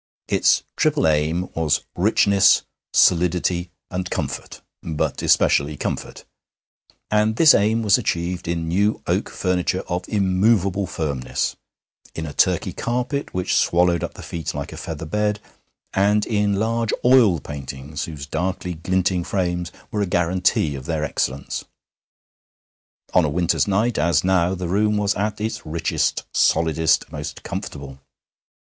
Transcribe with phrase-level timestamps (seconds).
[0.27, 6.25] Its triple aim, was richness, solidity, and comfort, but especially comfort;
[7.11, 11.55] and this aim was achieved in new oak furniture of immovable firmness,
[12.15, 15.39] in a Turkey carpet which swallowed up the feet like a feather bed,
[15.93, 21.65] and in large oil paintings, whose darkly glinting frames were a guarantee of their excellence.
[23.13, 27.99] On a winter's night, as now, the room was at its richest, solidest, most comfortable.